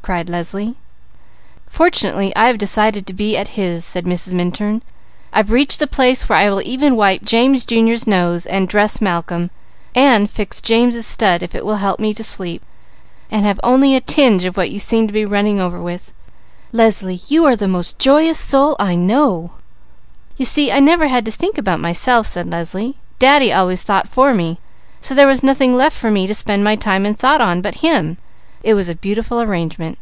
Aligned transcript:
cried 0.00 0.26
Leslie. 0.30 0.74
"Fortunately, 1.66 2.34
I 2.34 2.46
have 2.46 2.56
decided 2.56 3.06
to 3.06 3.12
be 3.12 3.36
at 3.36 3.48
his," 3.58 3.84
said 3.84 4.06
Mrs. 4.06 4.32
Minturn. 4.32 4.80
"I've 5.34 5.50
reached 5.50 5.80
the 5.80 5.86
place 5.86 6.26
where 6.30 6.38
I 6.38 6.48
will 6.48 6.62
even 6.62 6.96
wipe 6.96 7.26
James 7.26 7.66
Jr.'s 7.66 8.06
nose 8.06 8.46
and 8.46 8.66
dress 8.70 9.02
Malcolm, 9.02 9.50
and 9.94 10.30
fix 10.30 10.62
James' 10.62 11.06
studs 11.06 11.42
if 11.44 11.54
it 11.54 11.66
will 11.66 11.76
help 11.76 12.00
me 12.00 12.14
to 12.14 12.24
sleep, 12.24 12.62
and 13.30 13.44
have 13.44 13.60
only 13.62 13.94
a 13.94 14.00
tinge 14.00 14.46
of 14.46 14.56
what 14.56 14.70
you 14.70 14.78
seem 14.78 15.06
to 15.08 15.12
be 15.12 15.26
running 15.26 15.60
over 15.60 15.78
with. 15.78 16.14
Leslie, 16.72 17.20
you 17.28 17.44
are 17.44 17.56
the 17.56 17.68
most 17.68 17.98
joyous 17.98 18.38
soul!" 18.38 18.76
"You 18.80 20.44
see, 20.46 20.72
I 20.72 20.80
never 20.80 21.08
had 21.08 21.26
to 21.26 21.30
think 21.30 21.58
about 21.58 21.80
myself," 21.80 22.26
said 22.26 22.48
Leslie. 22.48 22.96
"Daddy 23.18 23.52
always 23.52 23.82
thought 23.82 24.08
for 24.08 24.32
me, 24.32 24.58
so 25.02 25.14
there 25.14 25.26
was 25.28 25.42
nothing 25.42 25.76
left 25.76 25.98
for 25.98 26.10
me 26.10 26.26
to 26.26 26.34
spend 26.34 26.64
my 26.64 26.76
time 26.76 27.04
and 27.04 27.18
thought 27.18 27.42
on 27.42 27.60
but 27.60 27.82
him. 27.84 28.16
It 28.60 28.74
was 28.74 28.88
a 28.88 28.94
beautiful 28.96 29.40
arrangement." 29.40 29.98